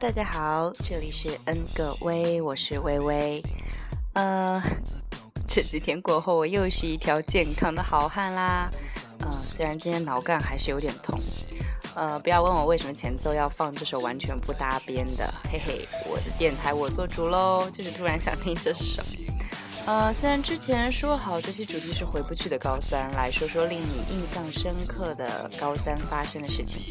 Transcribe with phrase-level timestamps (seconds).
[0.00, 3.42] 大家好，这里是 N 个微，我是微微。
[4.14, 4.58] 呃，
[5.46, 8.70] 这几天过后，我又是一条健康的好汉啦。
[9.18, 11.20] 嗯，虽然今天脑干还是有点痛。
[11.94, 19.02] 呃，不要问我为什么前奏要放这首完全不搭边的，嘿嘿，我的电台我做主喽，就是突然想听这首。
[19.84, 26.82] 呃，虽然之前说好这期主题是回不去的高三，来说说令你印象深刻的高三发生的事情，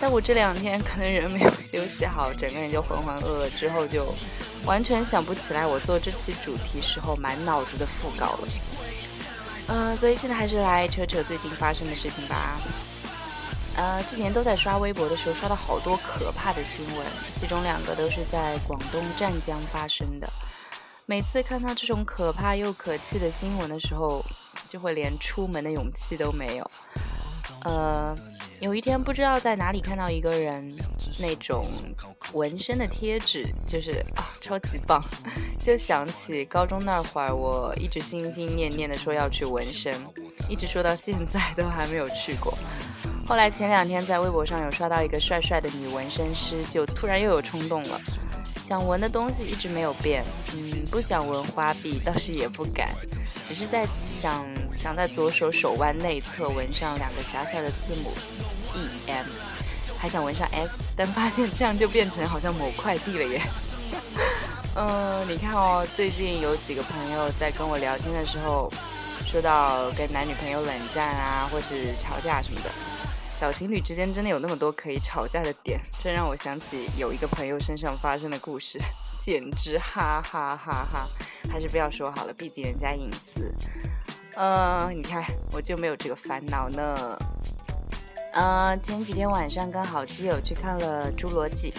[0.00, 4.14] 但我这两天可能人没有休息好，整个人就浑浑噩噩，之后就
[4.64, 8.48] 完全想不起来我做这期主题时候满脑子的副稿了。
[9.66, 12.58] 呃，所以现在还是来扯扯最近发生的事情吧。
[13.76, 20.28] 呃，之前都在刷微博的时候刷到好多可怕的新闻，其中两个都是在广东湛江发生的。
[21.06, 24.24] 每次看到这种可怕又可气的新闻的时候，
[24.68, 26.70] 就会连出门的勇气都没有。
[27.64, 28.16] 呃，
[28.60, 30.76] 有一天不知道在哪里看到一个人
[31.18, 31.66] 那种
[32.34, 35.02] 纹身的贴纸，就是啊，超级棒，
[35.58, 39.94] 就想起高中那会儿，我一直心心念念的说要去纹身，
[40.46, 42.56] 一直说到现在都还没有去过。
[43.26, 47.98] 后来前两天在微博上有刷到一个帅帅的女纹身师，就突然又有冲动了。
[48.44, 50.22] 想纹的东西一直没有变，
[50.52, 52.94] 嗯，不想纹花臂，倒是也不敢，
[53.46, 53.86] 只是在
[54.20, 58.12] 想想在左手手腕内侧纹上两个小小的字母
[58.74, 59.26] E M，
[59.98, 63.40] 还想纹上 S，但发现这样就变成好像某快递了耶。
[64.76, 68.70] 嗯，你看哦，最近有几个朋友在跟我聊天的时候，
[69.26, 72.70] 说到跟男女朋友冷战啊，或是吵架什么的。
[73.38, 78.78] 小情侣之间真的有那么多可以吵架的点，这让我想起有一个朋友身上发生的故事，
[79.24, 81.08] 简直哈哈哈哈！
[81.50, 83.52] 还是不要说好了，毕竟人家隐私。
[84.40, 87.18] 呃，你看我就没有这个烦恼呢。
[88.32, 91.74] 呃，前几天晚上跟好基友去看了《侏罗纪》，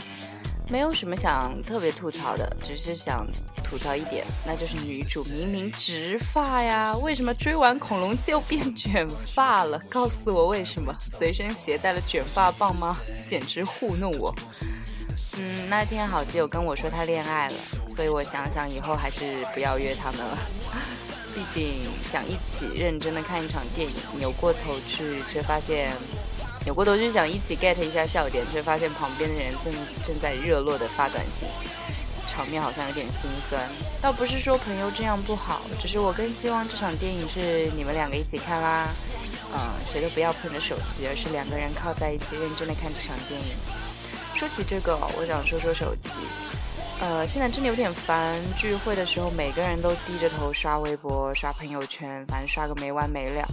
[0.72, 3.26] 没有什么想特别吐槽的，只是想。
[3.64, 9.80] 吐槽一点，那就是女主明明直发呀，为什么追完恐龙就变卷发了？
[9.90, 10.94] 告诉我为什么？
[11.00, 12.98] 随身携带了卷发棒吗？
[13.30, 14.36] 简直糊弄我！
[15.38, 17.56] 嗯，那天好基友跟我说他恋爱了，
[17.88, 20.38] 所以我想想以后还是不要约他们了。
[21.34, 25.92] 毕竟想一起认真的看一场电影，扭过头去却发现，
[26.66, 31.47] 扭过头去想一起 get 一下笑点，却发现旁边的人正正在热络的发短信。
[32.28, 33.62] 场面好像有点心酸，
[34.02, 38.88] 倒不是说朋友这样不好，只是我更希望这场电影是你们两个一起看啦，
[39.53, 39.59] 嗯，
[39.92, 43.48] 谁都不要碰着手机，而是两个人靠在一起认真的看这场电影。
[44.34, 46.09] 说起这个，我想说说手机，
[47.01, 53.44] 呃，现在真的有点烦，聚会的时候每个人都低着头刷微博、刷朋友圈，反正刷个没完没了。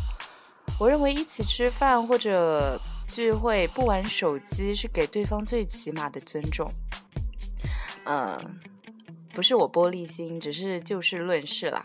[0.79, 2.79] 我认为一起吃饭或者
[3.11, 6.71] 聚会不玩手机是给对方最起码的尊重。
[8.05, 8.61] 嗯，
[9.35, 11.83] 不是我玻璃心，只是就事论事啦。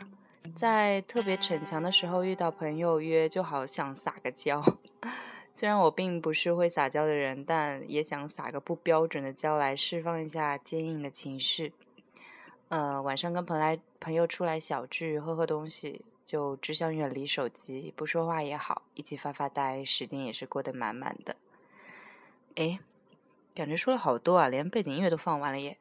[0.53, 4.61] 在特别逞强的时候遇到朋友约，就好想撒个娇。
[5.55, 11.73] 虽然我并不是会撒娇的人，但也想撒个不标准的娇来释放一下坚硬的情绪。
[12.69, 21.35] 呃，晚上跟朋来朋友出来小聚，喝喝东西，就只想远离手机，不说话也好，一起发发呆，时间也是过得满满的。
[22.55, 22.79] 哎，
[23.53, 25.77] 感觉说了好多啊，连背景音乐都放完了耶。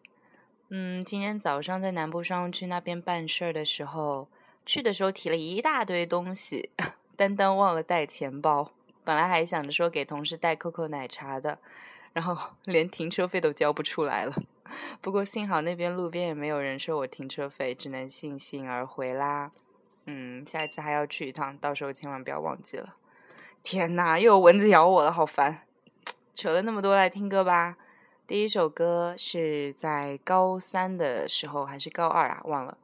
[0.68, 4.28] 嗯，今天早上在南部商务区那边办事儿的时候，
[4.66, 6.68] 去的时候提了一大堆东西，
[7.16, 8.70] 单单忘了带钱包。
[9.04, 11.58] 本来还想着说给同事带 COCO 奶茶的，
[12.12, 14.34] 然后 连停车费都交不出来了。
[15.00, 19.52] 不过幸好那边路边也没有人收我停车费，只能悻悻而回啦。
[20.06, 22.96] 嗯，下一次还要去一趟，到时候千万不要忘记了。
[23.62, 25.62] 天呐，又有蚊子咬我了，好烦！
[26.34, 27.76] 扯了那么多，来听歌吧。
[28.26, 32.40] 第一首歌是在高三的时候，还是高二啊？
[32.44, 32.78] 忘了。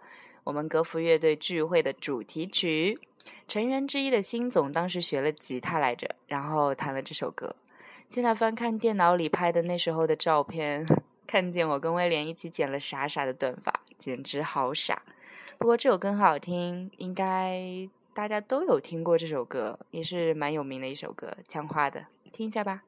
[0.48, 2.98] 我们格服乐队聚会的主题曲，
[3.46, 7.54] 成员之一的辛总当时学了吉他来着，然后弹了这首歌。
[8.08, 10.86] 现在翻看电脑里拍的那时候的照片，
[11.28, 15.02] 看见我跟威廉一起剪了傻傻的短发，简直好傻。
[15.58, 22.84] 不过这首歌很好听，应该大家都有听过这首歌，也是蛮有名的一首歌，枪花的，听一下吧。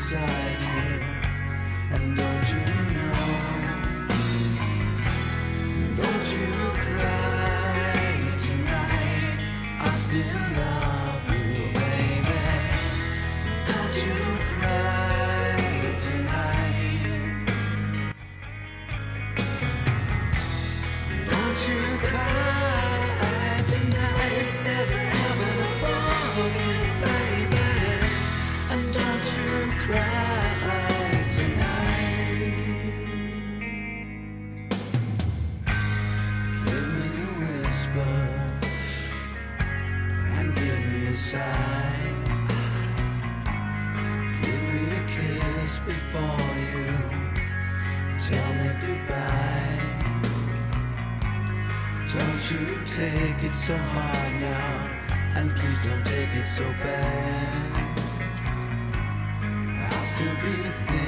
[0.00, 0.89] Inside you.
[52.50, 54.90] Don't take it so hard now,
[55.36, 57.76] and please don't take it so bad.
[59.92, 60.99] I'll still be thinking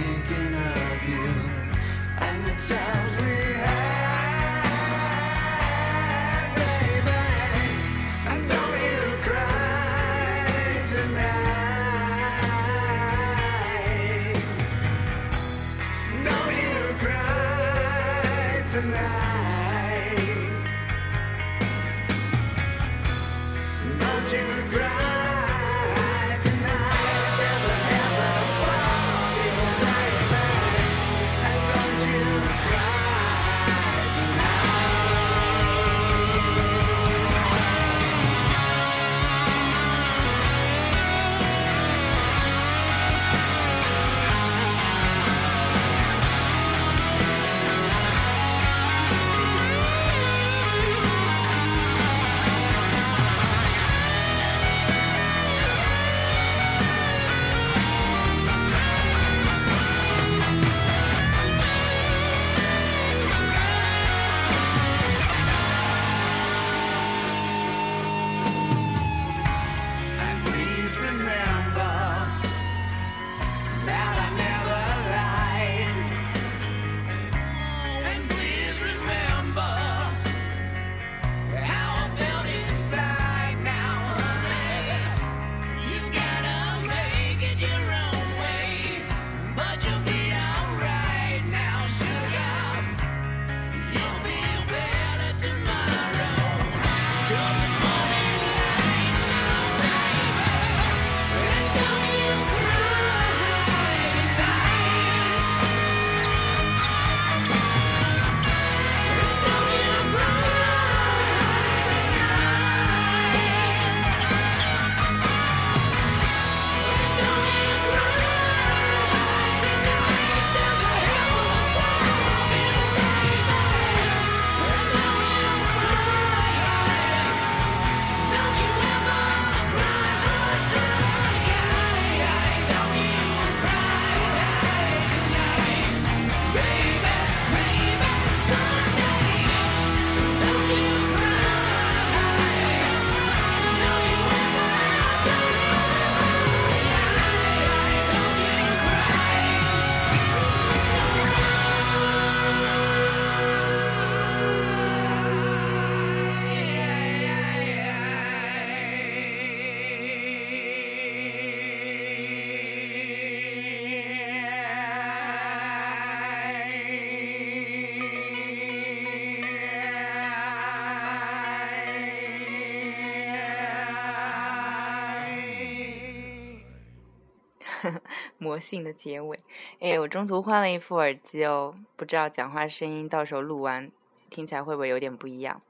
[178.52, 179.38] 魔性的结尾。
[179.80, 183.90] 哎，我中途换了一副耳机哦，不知道讲话声音到时候录完
[184.28, 185.62] 听起来会不会有点不一样？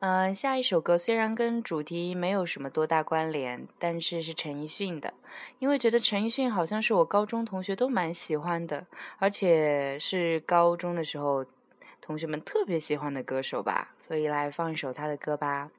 [0.00, 5.14] 嗯、下一首歌虽然跟主题没有什么多大关联，但是是陈奕迅的，
[5.60, 8.84] 因为觉得陈奕迅好像是我高中同学都蛮喜欢的，
[9.18, 11.46] 而且是高中的时候
[12.00, 15.70] 同学们特别喜欢的歌手吧，所以来放一首他的歌吧，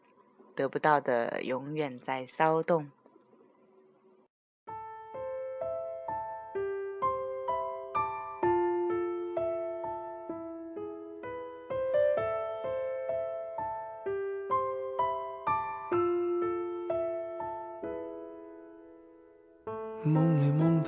[0.55, 2.83] 《得不到的永远在骚动》。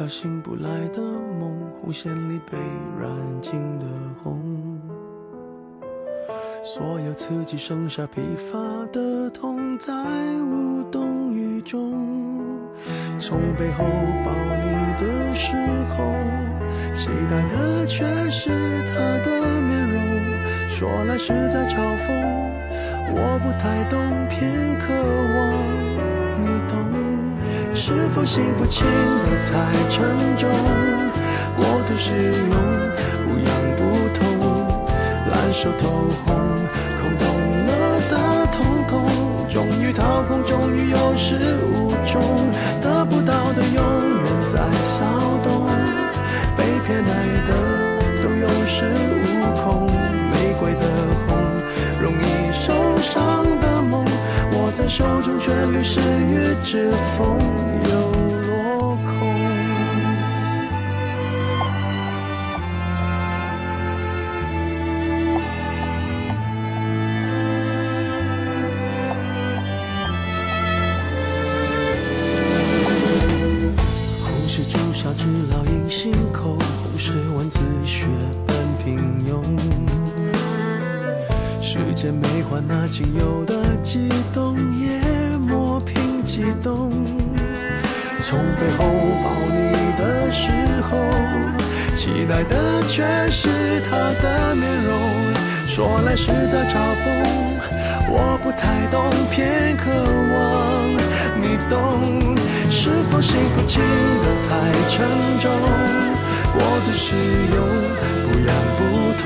[0.09, 0.99] 醒不来的
[1.39, 2.57] 梦，红线里被
[2.99, 3.09] 染
[3.41, 3.85] 尽的
[4.23, 4.41] 红。
[6.63, 8.57] 所有刺激剩下疲乏
[8.91, 9.93] 的痛，在
[10.41, 11.93] 无动于衷。
[13.19, 13.85] 从背后
[14.25, 14.67] 抱你
[14.99, 15.55] 的时
[15.95, 16.03] 候，
[16.95, 20.01] 期待的却是他的面容。
[20.69, 22.07] 说来是在嘲讽，
[23.13, 24.91] 我不太懂，偏渴
[25.37, 25.78] 望。
[27.81, 30.03] 是否幸福轻得太沉
[30.35, 30.49] 重，
[31.55, 32.51] 过度使用
[33.23, 33.79] 不痒不
[34.19, 34.19] 痛，
[35.31, 35.87] 烂熟透
[36.25, 36.35] 红，
[36.99, 37.25] 空洞
[37.65, 37.71] 了
[38.11, 38.13] 的
[38.51, 39.07] 瞳孔，
[39.49, 41.37] 终于掏空，终于有始
[41.71, 42.21] 无终，
[42.81, 45.05] 得不到的永远在骚
[45.45, 45.65] 动，
[46.57, 47.11] 被偏爱
[47.47, 47.49] 的
[48.21, 48.83] 都有恃
[49.23, 50.85] 无恐，玫瑰的
[51.25, 51.37] 红，
[52.01, 54.03] 容易受伤的梦，
[54.51, 57.39] 握在手中却流失于指缝，
[82.99, 84.99] 仅有的悸动，也
[85.37, 86.91] 磨平激动。
[88.19, 88.83] 从背后
[89.23, 90.51] 抱你的时
[90.81, 90.97] 候，
[91.95, 93.47] 期待的却是
[93.89, 94.99] 他的面容。
[95.65, 97.07] 说来是在嘲讽，
[98.09, 99.89] 我不太懂，偏渴
[100.33, 100.91] 望
[101.39, 102.35] 你懂。
[102.69, 104.51] 是否幸福轻得太
[104.89, 105.07] 沉
[105.39, 105.49] 重？
[106.51, 107.15] 过度使
[107.55, 107.63] 用
[108.27, 108.79] 不痒不
[109.23, 109.25] 痛，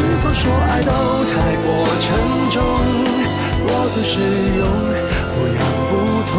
[0.00, 0.90] 是否说爱都
[1.28, 1.68] 太过
[2.00, 2.08] 沉
[2.50, 2.56] 重，
[3.66, 4.16] 过度使
[4.56, 4.64] 用
[5.34, 5.92] 不痒不
[6.24, 6.32] 痛，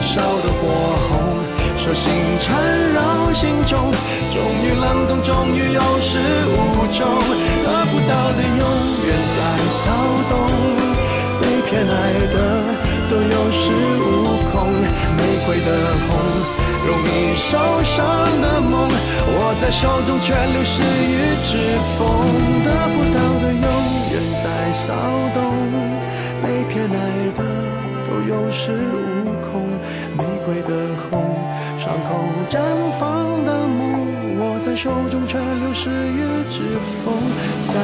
[0.00, 0.10] 烧
[0.40, 0.60] 得火
[1.06, 1.12] 红，
[1.76, 2.02] 手心
[2.40, 2.48] 缠
[2.94, 3.92] 绕心中，
[4.32, 7.04] 终于冷冻，终于有始无终，
[7.62, 8.62] 得不到的永
[9.04, 9.38] 远在
[9.68, 9.92] 骚
[10.30, 10.32] 动，
[11.42, 11.92] 被偏爱
[12.32, 12.34] 的
[13.10, 13.60] 都有恃
[14.00, 14.02] 无
[14.50, 15.68] 恐，玫瑰的
[16.08, 16.08] 红。
[16.86, 17.96] 容易受伤
[18.40, 21.50] 的梦，握在手中却流失于指
[21.96, 22.06] 缝，
[22.64, 23.66] 得不到的永
[24.12, 24.92] 远在骚
[25.32, 25.38] 动，
[26.42, 26.96] 被偏爱
[27.34, 27.40] 的
[28.06, 29.50] 都有恃无恐，
[30.16, 30.70] 玫瑰的
[31.08, 31.10] 红，
[31.78, 32.08] 伤口
[32.50, 32.58] 绽
[32.98, 33.00] 放
[33.44, 33.80] 的梦，
[34.40, 36.60] 握在手中却流失于指
[37.04, 37.14] 缝，
[37.68, 37.74] 在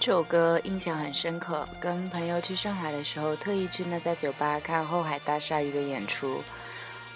[0.00, 6.42] 这首歌印象很深刻，跟朋友去上海的时候，特意去那家酒吧看后海大鲨鱼的演出。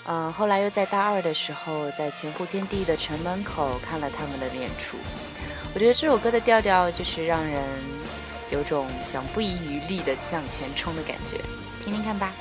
[0.05, 4.97] 嗯、后来又在大二的时候，在前湖天地的城门口看了他们的演出。
[5.73, 7.63] 我觉得这首歌的调调就是让人
[8.51, 11.39] 有种想不遗余力的向前冲的感觉，
[11.85, 12.33] 听听看吧。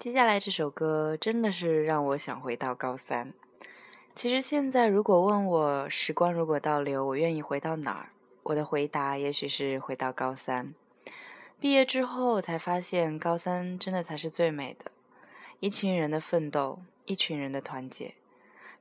[0.00, 3.34] 接下来这首歌真的是让我想回到高三。
[4.14, 8.08] 其实现在如果问我时光如果倒流，我愿意回到哪儿？
[8.44, 10.72] 我的回答也许是回到高三。
[11.60, 14.90] 毕业之后才发现，高三真的才是最美的。
[15.58, 18.14] 一群人的奋斗，一群人的团结，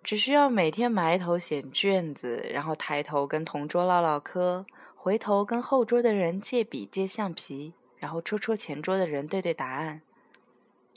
[0.02, 10.02] 只需要每天埋头写卷子，然后抬头跟同桌唠唠嗑，回头跟后桌的人借笔借橡皮，然后戳戳前桌的人对对答案。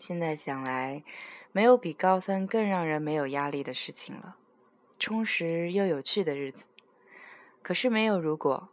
[0.04, 1.04] 现在想来，
[1.52, 4.34] 没有比高三更让人没有压力的事情了，
[4.98, 6.64] 充实又有趣的日子。
[7.62, 8.70] 可是没有如果，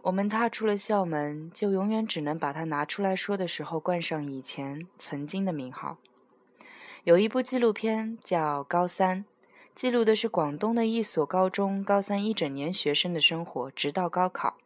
[0.00, 5.98] 我们踏出了校门，就永远只能把它拿出来说的时候，冠上以前曾经的名号。
[7.04, 9.24] 有一部纪录片叫《高三》，
[9.74, 14.56] 记录的是广东的一所高中高三一整年学生的生活，直到高考。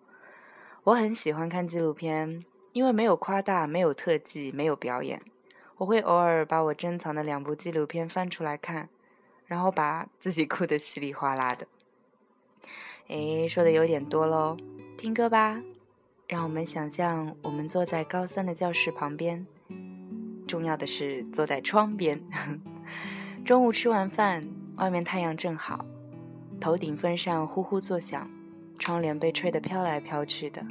[0.84, 5.20] 我很喜欢看纪录片，因为没有夸大，没有特技，没有表演。
[5.76, 8.88] 我会偶尔把我珍藏的两部纪录片翻出来看，
[9.46, 11.66] 然后把自己哭得稀里哗啦的。
[13.08, 14.56] 诶，说的有点多喽，
[14.96, 15.60] 听歌吧。
[16.26, 19.46] 让我们想象我们坐在高三的教室旁边，
[20.48, 22.18] 重要的是坐在窗边。
[23.44, 25.84] 中午吃完饭，外面太阳正好，
[26.58, 28.30] 头顶风扇呼呼作响，
[28.78, 30.64] 窗帘被吹得飘来飘去的。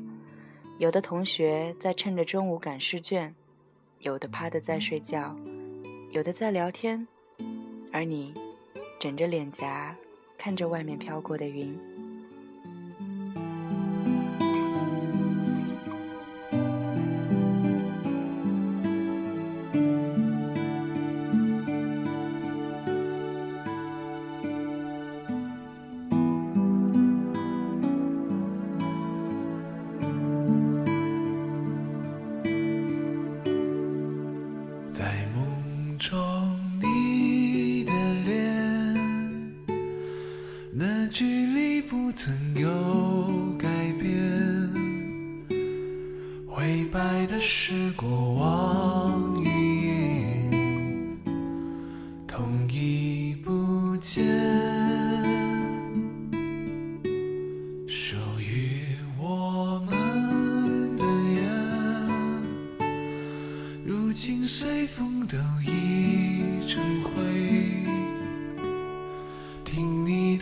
[0.80, 3.36] 有的同学在趁着中午赶试卷。
[4.04, 5.34] 有的趴的在睡觉，
[6.12, 7.08] 有的在聊天，
[7.90, 8.34] 而你
[9.00, 9.96] 枕着脸颊，
[10.38, 11.80] 看着外面飘过的云。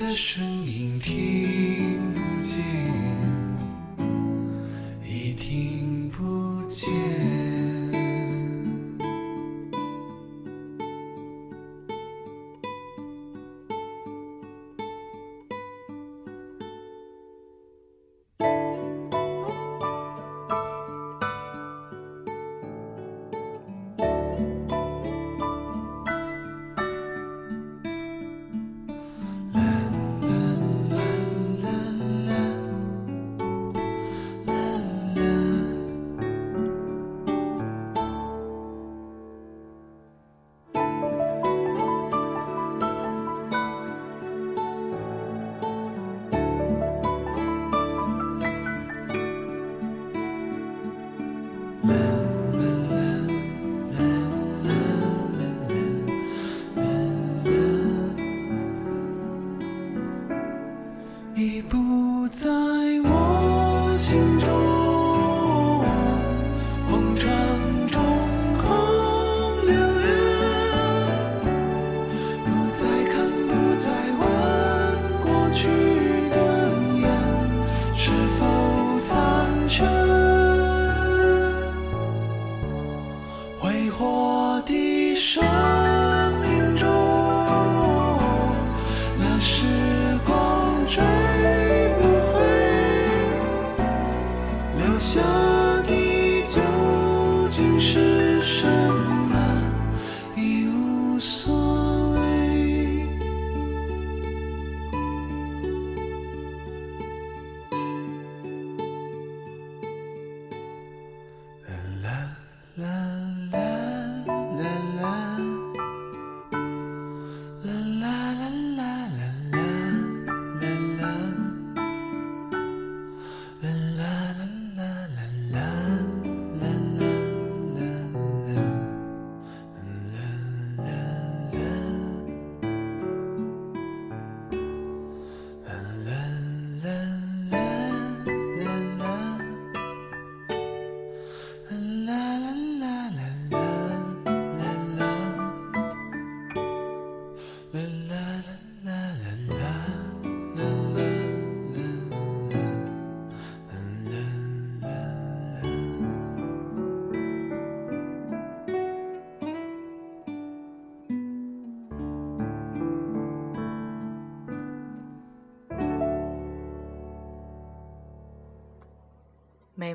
[0.01, 3.40] 的声音听不见。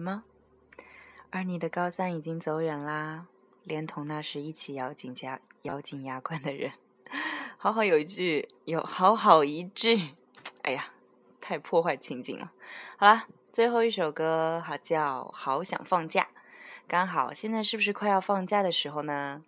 [0.07, 0.23] 吗？
[1.31, 3.27] 而你的高三已经走远啦，
[3.64, 6.73] 连同那时一起咬紧牙咬紧牙关的人。
[7.59, 10.11] 好好有一句，有好好一句，
[10.62, 10.92] 哎呀，
[11.40, 12.53] 太破坏情景了。
[12.97, 16.23] 好啦，最后一首歌，好叫《好想放假》，
[16.87, 19.42] 刚好现在是不是快要放假的时候呢？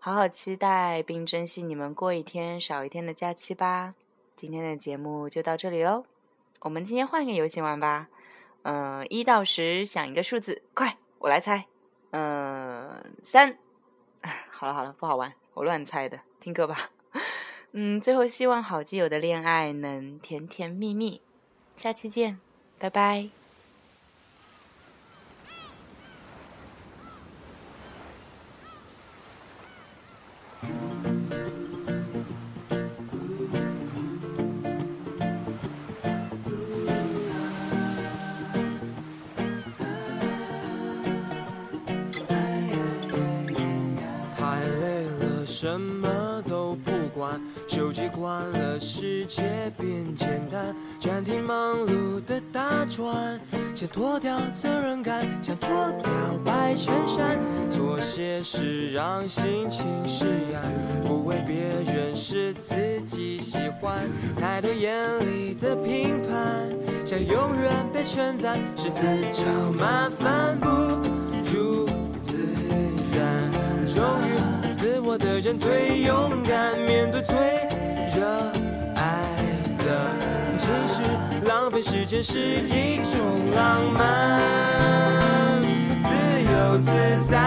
[0.00, 3.94] 好好期待并珍惜你们过一天少一天的假期吧。
[4.34, 6.04] 今天的节目就到这里喽，
[6.62, 8.08] 我们今天换个游戏玩吧。
[8.62, 11.66] 嗯，一到十想一个数字，快，我来猜。
[12.10, 13.58] 嗯，三。
[14.50, 16.90] 好了好了，不好玩，我乱猜的，听歌吧。
[17.72, 21.20] 嗯，最后希望好基友的恋爱能甜甜蜜蜜。
[21.76, 22.38] 下期见，
[22.78, 23.41] 拜拜。
[45.62, 49.44] 什么都不管，手机关了，世界
[49.78, 50.74] 变简单。
[50.98, 53.40] 暂停忙碌的打转，
[53.72, 55.70] 想脱掉责任感，想脱
[56.02, 56.12] 掉
[56.44, 57.38] 白衬衫，
[57.70, 60.64] 做些事让心情释然，
[61.06, 62.74] 不为别人是自
[63.06, 64.10] 己喜欢。
[64.36, 70.66] 太多眼里的评判，想永远被称赞，是自找麻烦，不
[75.12, 77.36] 我的人最勇敢，面对最
[78.16, 78.26] 热
[78.96, 79.22] 爱
[79.76, 79.84] 的。
[80.56, 81.02] 其实
[81.46, 83.20] 浪费时间是一种
[83.54, 85.60] 浪漫，
[86.00, 86.08] 自
[86.50, 86.90] 由自
[87.30, 87.38] 在，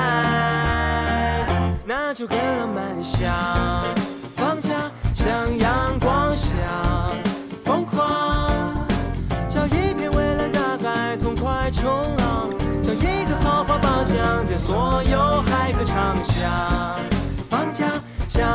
[1.88, 3.04] 那就更浪漫。
[3.04, 3.34] 想
[4.36, 4.70] 放假，
[5.16, 6.54] 像阳光，想
[7.66, 8.86] 疯狂，
[9.50, 17.05] 找一片蔚蓝大海，痛快冲浪，找一个豪华包厢，对所有海歌唱响。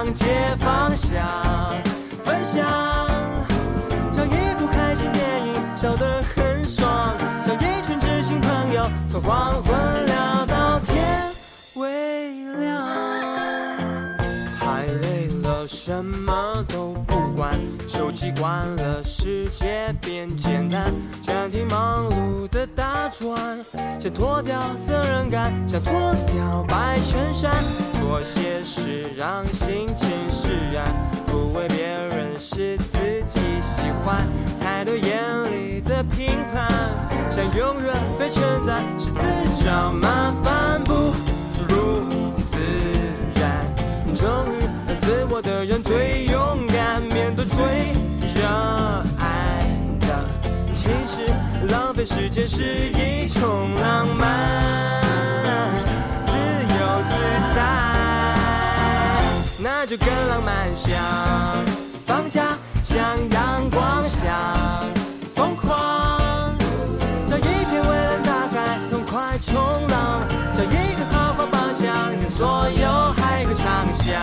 [0.01, 1.23] 放假向街方向
[2.25, 2.65] 分享，
[4.17, 11.05] 找一部开心电影，笑得很爽，找一群知心朋友，从黄昏聊到天
[11.75, 12.89] 微亮。
[14.59, 20.93] 太累了，什么都不管，手机关了，世界变简单。
[21.23, 23.39] 暂停忙碌的大转，
[24.01, 25.93] 想脱掉责任感，想脱
[26.27, 27.55] 掉白衬衫，
[27.95, 30.85] 做些事让心情释然，
[31.27, 34.27] 不为别人是自己喜欢。
[34.59, 36.69] 太多眼里的评判，
[37.31, 39.23] 想永远被称赞，是自
[39.65, 40.50] 找麻烦，
[52.01, 55.03] 浪费时间是一种浪漫，
[56.25, 57.13] 自由自
[57.55, 57.61] 在，
[59.63, 60.75] 那就更浪漫。
[60.75, 60.97] 想
[62.07, 62.99] 放假，像
[63.31, 64.31] 阳光，想
[65.37, 66.57] 疯狂，
[67.29, 69.53] 找一片蔚蓝大海，痛快冲
[69.89, 70.23] 浪，
[70.57, 74.17] 找一个豪华包厢，跟所有海歌唱响。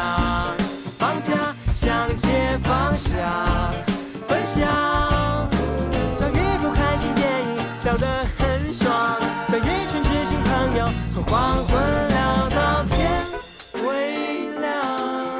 [0.98, 3.14] 放假向街方向
[4.28, 4.66] 分享，
[11.26, 13.26] 黄昏聊到天
[13.86, 15.40] 微亮。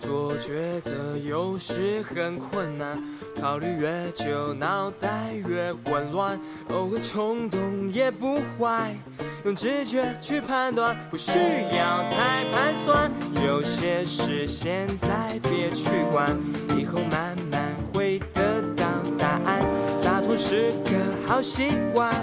[0.00, 3.02] 做抉择有时很困难，
[3.40, 8.96] 考虑越久脑袋越混乱，偶尔冲动也不坏，
[9.44, 11.32] 用直觉去判断，不需
[11.76, 13.10] 要太盘算。
[13.44, 16.36] 有些事现在别去管，
[16.78, 18.84] 以后慢慢会得到
[19.18, 19.64] 答案。
[19.98, 20.92] 洒脱是个
[21.26, 22.14] 好习惯，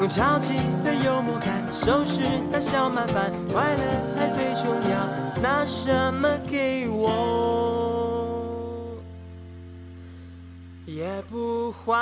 [0.00, 3.82] 用超级的幽默感收拾那小麻烦，快乐
[4.14, 4.96] 才最重要。
[5.42, 8.94] 拿什么给我，
[10.86, 11.98] 也不换。